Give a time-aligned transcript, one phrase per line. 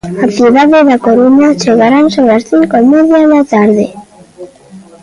[0.25, 3.85] Á cidade da Coruña chegarán sobre as cinco e media da tarde.